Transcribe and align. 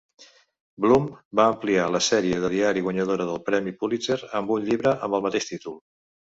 Blum 0.85 1.03
va 1.39 1.45
ampliar 1.49 1.83
la 1.97 2.01
sèrie 2.07 2.41
de 2.45 2.51
diari 2.55 2.85
guanyadora 2.87 3.29
del 3.29 3.39
premi 3.53 3.77
Pulitzer 3.85 4.21
amb 4.43 4.57
un 4.59 4.67
llibre 4.69 4.99
amb 4.99 5.21
el 5.21 5.27
mateix 5.31 5.51
títol. 5.55 5.81